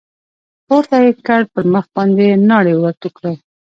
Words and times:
پورته 0.67 0.95
يې 1.03 1.11
كړ 1.27 1.41
پر 1.53 1.63
مخ 1.73 1.85
باندې 1.95 2.23
يې 2.29 2.35
ناړې 2.49 2.73
ورتو 2.77 3.09
کړې. 3.17 3.33